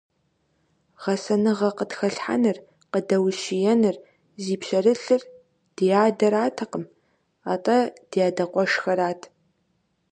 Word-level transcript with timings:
Гъэсэныгъэ 1.01 1.69
къытхэлъхьэныр, 1.77 2.57
къыдэущиеныр 2.91 3.95
зи 4.43 4.55
пщэрылъыр 4.61 5.23
ди 5.75 5.85
адэратэкъым, 6.03 6.85
атӀэ 7.53 7.79
ди 8.09 8.19
адэ 8.27 8.45
къуэшхэрат. 8.51 9.21